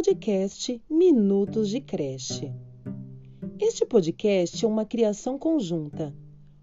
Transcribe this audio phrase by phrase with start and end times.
[0.00, 2.50] podcast Minutos de Creche.
[3.58, 6.16] Este podcast é uma criação conjunta,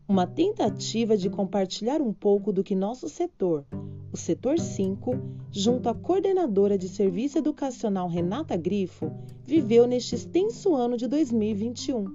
[0.08, 3.64] uma tentativa de compartilhar um pouco do que nosso setor,
[4.12, 5.12] o Setor 5,
[5.52, 9.12] junto à coordenadora de Serviço Educacional Renata Grifo,
[9.46, 12.06] viveu neste extenso ano de 2021.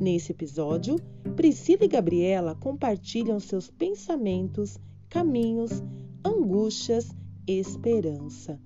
[0.00, 0.94] Nesse episódio,
[1.34, 5.82] Priscila e Gabriela compartilham seus pensamentos, caminhos,
[6.24, 7.08] angústias,
[7.48, 8.60] esperança.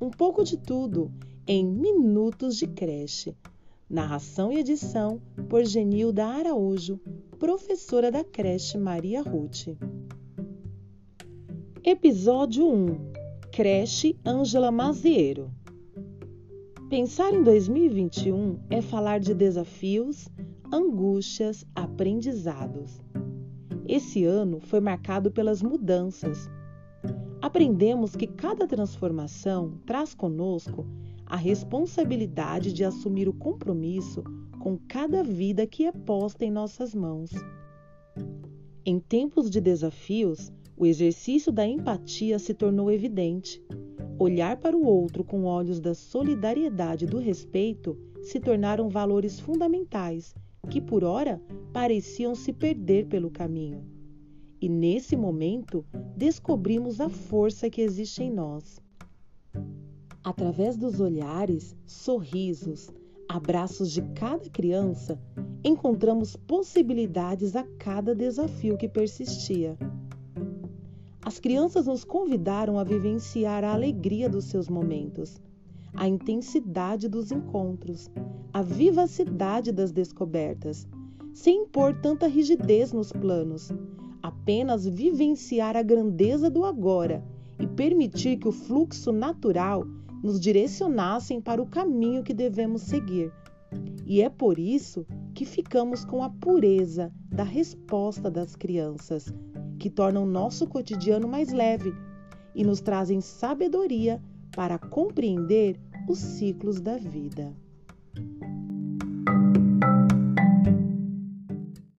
[0.00, 1.12] Um pouco de tudo
[1.46, 3.36] em Minutos de Creche.
[3.88, 6.98] Narração e edição por Genilda Araújo,
[7.38, 9.76] professora da creche Maria Ruth.
[11.84, 13.12] Episódio 1
[13.52, 15.50] Creche Ângela Maziero
[16.88, 20.28] Pensar em 2021 é falar de desafios,
[20.72, 23.02] angústias, aprendizados.
[23.86, 26.48] Esse ano foi marcado pelas mudanças.
[27.50, 30.86] Aprendemos que cada transformação traz conosco
[31.26, 34.22] a responsabilidade de assumir o compromisso
[34.60, 37.32] com cada vida que é posta em nossas mãos.
[38.86, 43.60] Em tempos de desafios, o exercício da empatia se tornou evidente.
[44.16, 50.36] Olhar para o outro com olhos da solidariedade e do respeito se tornaram valores fundamentais
[50.68, 53.99] que por ora pareciam se perder pelo caminho.
[54.60, 55.84] E nesse momento
[56.16, 58.78] descobrimos a força que existe em nós.
[60.22, 62.90] Através dos olhares, sorrisos,
[63.26, 65.18] abraços de cada criança,
[65.64, 69.78] encontramos possibilidades a cada desafio que persistia.
[71.22, 75.40] As crianças nos convidaram a vivenciar a alegria dos seus momentos,
[75.94, 78.10] a intensidade dos encontros,
[78.52, 80.86] a vivacidade das descobertas,
[81.32, 83.70] sem impor tanta rigidez nos planos,
[84.22, 87.22] apenas vivenciar a grandeza do agora
[87.58, 89.84] e permitir que o fluxo natural
[90.22, 93.32] nos direcionassem para o caminho que devemos seguir.
[94.06, 99.32] E é por isso que ficamos com a pureza da resposta das crianças,
[99.78, 101.94] que tornam nosso cotidiano mais leve
[102.54, 104.20] e nos trazem sabedoria
[104.54, 107.54] para compreender os ciclos da vida.